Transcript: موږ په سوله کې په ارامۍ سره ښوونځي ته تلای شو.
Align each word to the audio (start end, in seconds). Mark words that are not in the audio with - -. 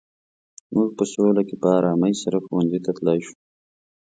موږ 0.75 0.89
په 0.97 1.03
سوله 1.13 1.41
کې 1.47 1.55
په 1.61 1.67
ارامۍ 1.77 2.13
سره 2.23 2.37
ښوونځي 2.45 2.79
ته 2.85 2.91
تلای 2.97 3.19
شو. 3.25 3.35